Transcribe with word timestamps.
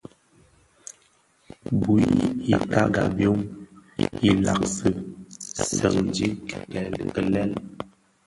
Bui 1.79 2.05
i 2.53 2.55
tagà 2.71 3.03
byom,i 3.15 4.29
làgsi 4.45 4.89
senji 5.77 6.27
kilel. 7.13 7.51